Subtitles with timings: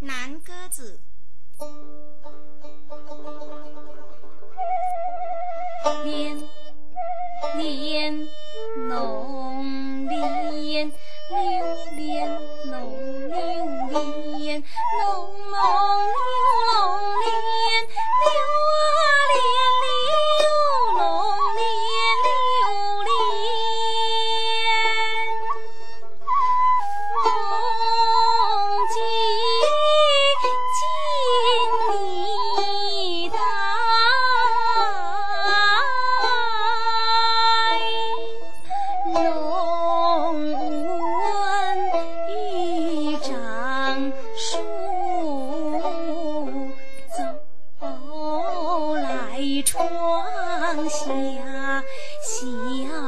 [0.00, 1.00] 南鸽子。
[6.04, 6.38] 莲
[7.56, 8.28] 莲
[8.88, 10.92] 浓莲，
[11.30, 11.36] 榴
[11.96, 13.36] 莲浓榴
[14.38, 15.06] 莲，浓
[15.50, 15.58] 浓
[52.66, 53.07] 一样。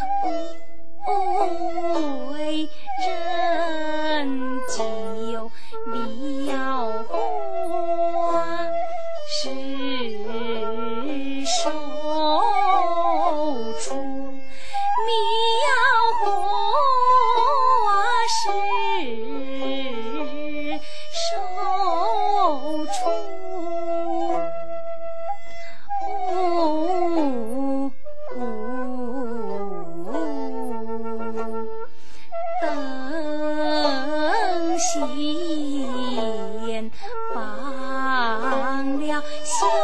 [0.00, 0.26] 哦，
[1.06, 2.68] 哦，哦，哦。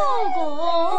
[0.01, 0.90] 老公。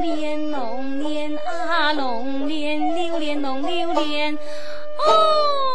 [0.00, 4.34] 莲龙莲啊龙莲榴莲龙榴莲。
[4.34, 5.65] 哦。